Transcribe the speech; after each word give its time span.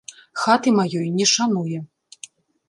Хаты 0.43 0.73
маёй 0.77 1.11
не 1.19 1.27
шануе. 1.33 1.79